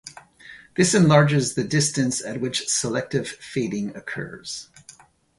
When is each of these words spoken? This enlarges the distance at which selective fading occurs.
This 0.77 0.95
enlarges 0.95 1.53
the 1.53 1.63
distance 1.63 2.23
at 2.25 2.41
which 2.41 2.67
selective 2.67 3.27
fading 3.27 3.95
occurs. 3.95 4.67